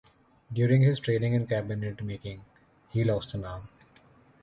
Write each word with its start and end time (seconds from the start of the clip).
During 0.51 0.81
his 0.81 0.99
training 0.99 1.35
in 1.35 1.45
cabinet 1.45 2.01
making, 2.03 2.43
he 2.89 3.03
lost 3.03 3.35
an 3.35 3.45
arm. 3.45 3.69